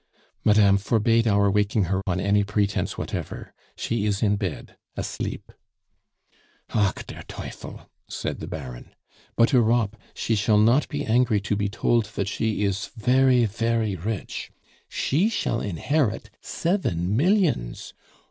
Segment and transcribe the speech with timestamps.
[0.43, 3.53] "Madame forbade our waking her on any pretence whatever.
[3.77, 5.51] She is in bed asleep"
[6.73, 8.95] "Ach der Teufel!" said the Baron.
[9.35, 13.95] "But, Europe, she shall not be angry to be tolt that she is fery, fery
[13.95, 14.51] rich.
[14.89, 17.93] She shall inherit seven millions.